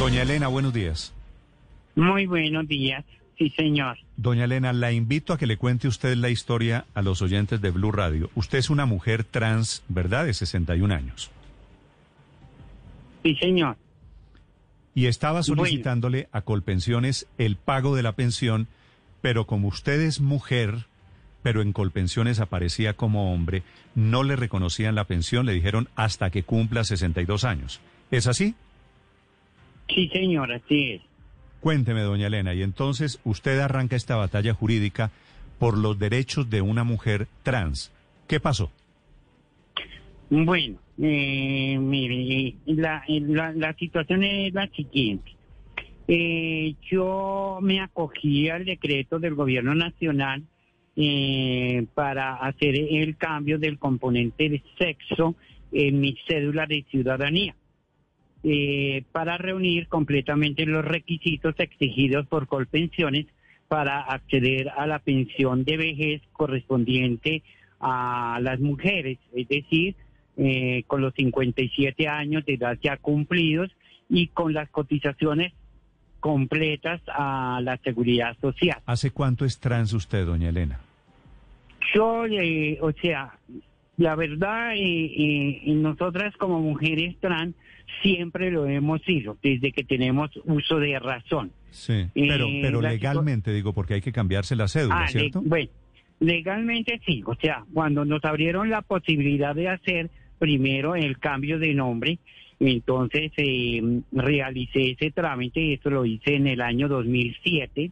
[0.00, 1.12] Doña Elena, buenos días.
[1.94, 3.04] Muy buenos días,
[3.36, 3.98] sí señor.
[4.16, 7.70] Doña Elena, la invito a que le cuente usted la historia a los oyentes de
[7.70, 8.30] Blue Radio.
[8.34, 10.24] Usted es una mujer trans, ¿verdad?
[10.24, 11.30] De 61 años.
[13.22, 13.76] Sí señor.
[14.94, 18.68] Y estaba solicitándole a Colpensiones el pago de la pensión,
[19.20, 20.86] pero como usted es mujer,
[21.42, 23.64] pero en Colpensiones aparecía como hombre,
[23.94, 27.82] no le reconocían la pensión, le dijeron hasta que cumpla 62 años.
[28.10, 28.54] ¿Es así?
[29.94, 31.02] Sí, señor, así es.
[31.60, 35.10] Cuénteme, doña Elena, y entonces usted arranca esta batalla jurídica
[35.58, 37.92] por los derechos de una mujer trans.
[38.26, 38.70] ¿Qué pasó?
[40.30, 45.32] Bueno, eh, mire, la, la, situación es la siguiente.
[46.08, 50.44] Eh, yo me acogí al decreto del gobierno nacional
[50.96, 55.34] eh, para hacer el cambio del componente de sexo
[55.72, 57.54] en mi cédula de ciudadanía.
[58.42, 63.26] Eh, para reunir completamente los requisitos exigidos por Colpensiones
[63.68, 67.42] para acceder a la pensión de vejez correspondiente
[67.80, 69.94] a las mujeres, es decir,
[70.38, 73.70] eh, con los 57 años de edad ya cumplidos
[74.08, 75.52] y con las cotizaciones
[76.18, 78.78] completas a la seguridad social.
[78.86, 80.80] ¿Hace cuánto es trans usted, doña Elena?
[81.94, 83.32] Yo, eh, o sea,
[84.00, 87.54] la verdad, eh, nosotras como mujeres trans
[88.00, 91.52] siempre lo hemos sido, desde que tenemos uso de razón.
[91.68, 95.42] Sí, pero, eh, pero legalmente, digo, porque hay que cambiarse la cédula, ah, ¿cierto?
[95.44, 95.68] bueno,
[96.18, 101.74] legalmente sí, o sea, cuando nos abrieron la posibilidad de hacer primero el cambio de
[101.74, 102.18] nombre,
[102.58, 107.90] entonces eh, realicé ese trámite, esto lo hice en el año 2007,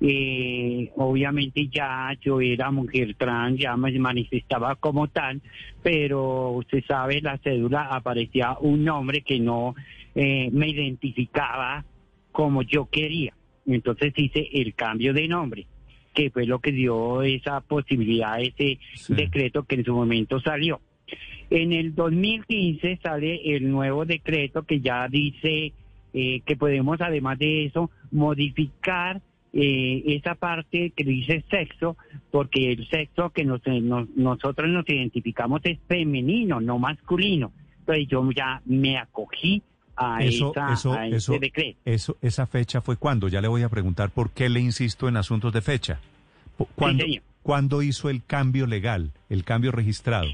[0.00, 5.40] eh, obviamente ya yo era mujer trans, ya me manifestaba como tal,
[5.82, 9.74] pero usted sabe, la cédula aparecía un nombre que no
[10.14, 11.84] eh, me identificaba
[12.30, 13.32] como yo quería.
[13.66, 15.66] Entonces hice el cambio de nombre,
[16.14, 18.78] que fue lo que dio esa posibilidad, ese
[19.08, 20.80] decreto que en su momento salió.
[21.48, 25.72] En el 2015 sale el nuevo decreto que ya dice
[26.12, 29.20] eh, que podemos, además de eso, modificar
[29.58, 31.96] eh, esa parte que dice sexo,
[32.30, 37.52] porque el sexo que nosotros nos identificamos es femenino, no masculino.
[37.78, 39.62] Entonces yo ya me acogí
[39.96, 41.78] a, ese decreto.
[41.86, 45.16] Eso, esa fecha fue cuando, ya le voy a preguntar por qué le insisto en
[45.16, 46.00] asuntos de fecha.
[47.42, 50.28] ¿Cuándo, hizo el cambio legal, el cambio registrado?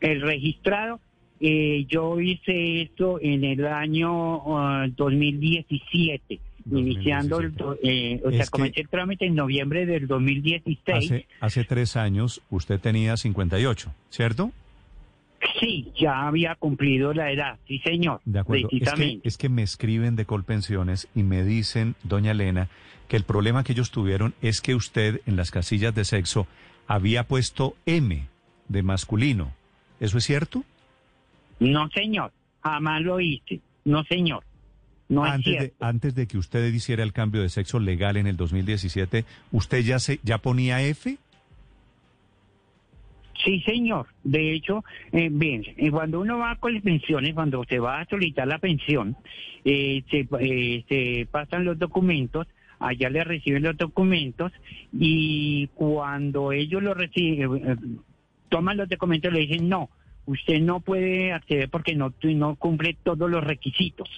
[0.00, 1.00] El registrado,
[1.40, 4.42] eh, yo hice esto en el año
[4.94, 6.38] 2017.
[6.70, 10.86] Iniciando, el, eh, o sea, comencé el trámite en noviembre del 2016.
[10.88, 14.50] Hace, hace tres años usted tenía 58, ¿cierto?
[15.60, 18.20] Sí, ya había cumplido la edad, sí señor.
[18.24, 22.68] De acuerdo, es que, es que me escriben de Colpensiones y me dicen, doña Elena,
[23.06, 26.48] que el problema que ellos tuvieron es que usted en las casillas de sexo
[26.88, 28.26] había puesto M
[28.68, 29.52] de masculino.
[30.00, 30.64] ¿Eso es cierto?
[31.60, 32.32] No señor,
[32.62, 34.42] jamás lo hice, no señor
[35.08, 39.24] antes, de, antes de que usted hiciera el cambio de sexo legal en el 2017,
[39.52, 41.16] ¿usted ya, se, ya ponía F?
[43.44, 44.06] Sí, señor.
[44.24, 48.06] De hecho, eh, bien, eh, cuando uno va con las pensiones, cuando se va a
[48.06, 49.16] solicitar la pensión,
[49.64, 52.46] eh, se, eh, se pasan los documentos,
[52.78, 54.52] allá le reciben los documentos
[54.92, 58.00] y cuando ellos lo reciben,
[58.48, 59.90] toman los documentos, le dicen, no,
[60.26, 64.08] usted no puede acceder porque no, no cumple todos los requisitos.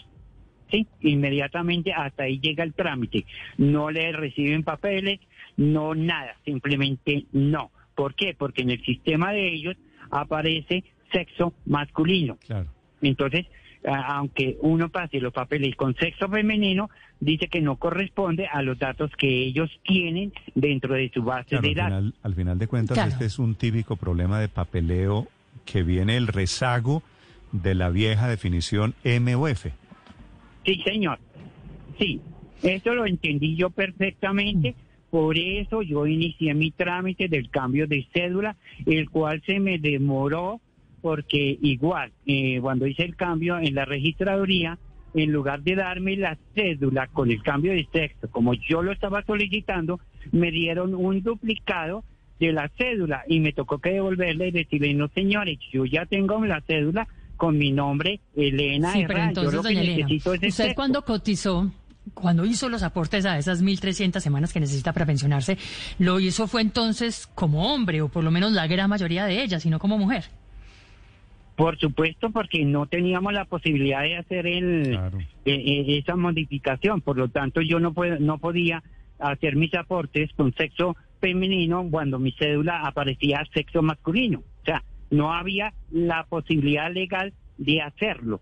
[0.71, 0.87] ¿Sí?
[1.01, 3.25] Inmediatamente hasta ahí llega el trámite.
[3.56, 5.21] No le reciben papeles,
[5.56, 7.71] no nada, simplemente no.
[7.95, 8.34] ¿Por qué?
[8.37, 9.77] Porque en el sistema de ellos
[10.11, 12.39] aparece sexo masculino.
[12.47, 12.67] Claro.
[13.03, 13.47] Entonces,
[13.84, 16.91] aunque uno pase los papeles con sexo femenino,
[17.21, 21.75] dice que no corresponde a los datos que ellos tienen dentro de su base de
[21.75, 22.15] datos.
[22.23, 25.29] Al final, de cuentas, este es un típico problema de papeleo
[25.65, 27.03] que viene el rezago
[27.53, 29.67] de la vieja definición MOF.
[30.64, 31.19] Sí, señor.
[31.99, 32.20] Sí,
[32.62, 34.75] eso lo entendí yo perfectamente.
[35.10, 40.60] Por eso yo inicié mi trámite del cambio de cédula, el cual se me demoró
[41.00, 44.78] porque igual, eh, cuando hice el cambio en la registraduría,
[45.14, 49.22] en lugar de darme la cédula con el cambio de sexo, como yo lo estaba
[49.22, 50.00] solicitando,
[50.32, 52.04] me dieron un duplicado
[52.38, 56.44] de la cédula y me tocó que devolverle y decirle, no señores, yo ya tengo
[56.44, 57.08] la cédula
[57.38, 61.73] con mi nombre, Elena sí, pero entonces, doña Elena, ¿usted cuando cotizó,
[62.12, 65.56] cuando hizo los aportes a esas 1.300 semanas que necesita para pensionarse,
[65.99, 69.62] lo hizo fue entonces como hombre, o por lo menos la gran mayoría de ellas,
[69.62, 70.25] sino como mujer?
[71.56, 74.94] Por supuesto, porque no teníamos la posibilidad de hacer el,
[75.44, 77.00] e, e, esa modificación.
[77.00, 78.82] Por lo tanto, yo no, puedo, no podía
[79.19, 84.38] hacer mis aportes con sexo femenino cuando mi cédula aparecía sexo masculino.
[84.38, 88.40] O sea, no había la posibilidad legal de hacerlo.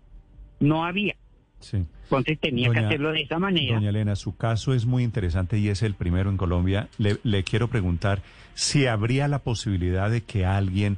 [0.59, 1.15] No había.
[1.59, 1.85] Sí.
[2.03, 3.75] Entonces tenía que hacerlo de esa manera.
[3.75, 6.87] Doña Elena, su caso es muy interesante y es el primero en Colombia.
[6.97, 8.21] Le, le quiero preguntar
[8.53, 10.97] si habría la posibilidad de que alguien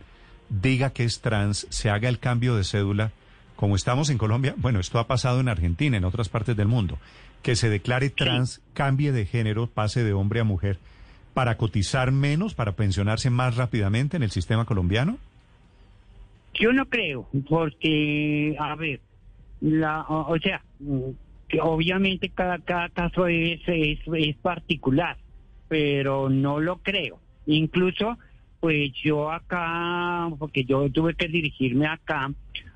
[0.50, 3.12] diga que es trans, se haga el cambio de cédula,
[3.56, 6.98] como estamos en Colombia, bueno, esto ha pasado en Argentina, en otras partes del mundo,
[7.42, 10.80] que se declare trans, cambie de género, pase de hombre a mujer,
[11.34, 15.18] para cotizar menos, para pensionarse más rápidamente en el sistema colombiano?
[16.60, 19.00] Yo no creo, porque, a ver,
[19.62, 20.62] la, o, sea,
[21.48, 25.18] que obviamente cada, cada caso es, es, es particular,
[25.70, 27.20] pero no lo creo.
[27.46, 28.18] Incluso
[28.60, 32.32] pues yo acá, porque yo tuve que dirigirme acá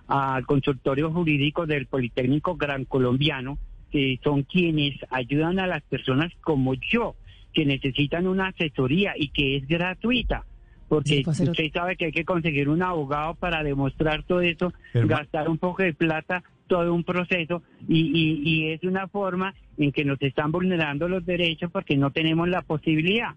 [0.07, 3.57] al consultorio jurídico del Politécnico Gran Colombiano,
[3.91, 7.15] que son quienes ayudan a las personas como yo,
[7.53, 10.45] que necesitan una asesoría y que es gratuita.
[10.95, 15.57] Porque usted sabe que hay que conseguir un abogado para demostrar todo eso, gastar un
[15.57, 20.51] poco de plata, todo un proceso, y, y es una forma en que nos están
[20.51, 23.35] vulnerando los derechos porque no tenemos la posibilidad.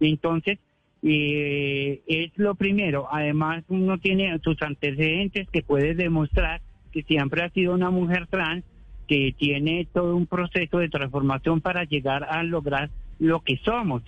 [0.00, 0.58] Entonces,
[1.02, 3.08] y es lo primero.
[3.10, 6.60] Además, uno tiene sus antecedentes que puede demostrar
[6.92, 8.64] que siempre ha sido una mujer trans,
[9.08, 14.02] que tiene todo un proceso de transformación para llegar a lograr lo que somos.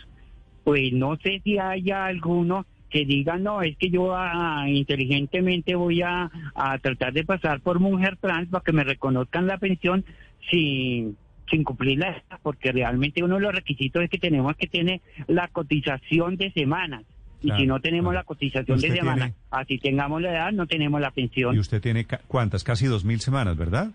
[0.65, 6.03] Pues no sé si haya alguno que diga, no, es que yo ah, inteligentemente voy
[6.03, 10.05] a, a tratar de pasar por mujer trans para que me reconozcan la pensión
[10.51, 11.17] sin
[11.51, 15.01] sin cumplir la edad, porque realmente uno de los requisitos es que tenemos que tener
[15.27, 17.05] la cotización de semanas.
[17.43, 21.11] Y si no tenemos la cotización de semanas, así tengamos la edad, no tenemos la
[21.11, 21.55] pensión.
[21.55, 22.65] ¿Y usted tiene cuántas?
[22.65, 23.91] Casi dos mil semanas, ¿verdad?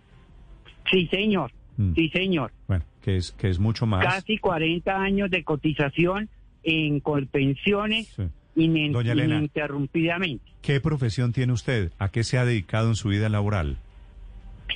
[0.91, 1.51] Sí, señor.
[1.77, 1.93] Mm.
[1.95, 2.51] Sí, señor.
[2.67, 4.05] Bueno, que es, que es mucho más.
[4.05, 6.29] Casi 40 años de cotización
[6.69, 7.01] en
[7.31, 8.15] pensiones
[8.55, 10.43] ininterrumpidamente.
[10.61, 11.91] ¿Qué profesión tiene usted?
[11.97, 13.77] ¿A qué se ha dedicado en su vida laboral?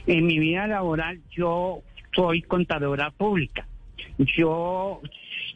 [0.07, 1.81] En mi vida laboral yo
[2.15, 3.67] soy contadora pública.
[4.17, 5.01] Yo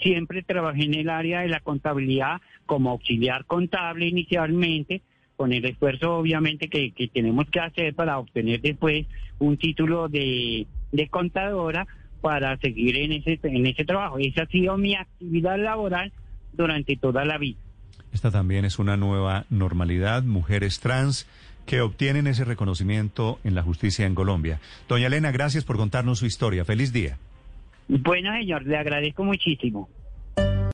[0.01, 5.01] siempre trabajé en el área de la contabilidad como auxiliar contable inicialmente,
[5.36, 9.06] con el esfuerzo obviamente que, tenemos que hacer para obtener después
[9.39, 11.88] un título de, de contadora
[12.22, 14.18] para seguir en ese, en ese trabajo.
[14.19, 16.12] Esa ha sido mi actividad laboral
[16.57, 17.57] durante toda la vida.
[18.12, 21.27] Esta también es una nueva normalidad, mujeres trans
[21.65, 24.59] que obtienen ese reconocimiento en la justicia en Colombia.
[24.88, 26.65] Doña Elena, gracias por contarnos su historia.
[26.65, 27.18] Feliz día.
[27.88, 29.89] Bueno, señor, le agradezco muchísimo.